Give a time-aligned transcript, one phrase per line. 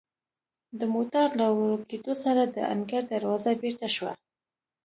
[0.79, 4.13] د موټر له ورو کیدو سره د انګړ دروازه بیرته شوه.